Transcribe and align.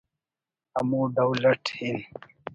ہمو 0.75 1.01
ڈول 1.15 1.41
اٹ 1.51 1.63
ہِن 1.77 1.97